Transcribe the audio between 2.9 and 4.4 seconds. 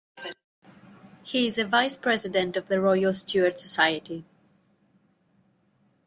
Stuart Society.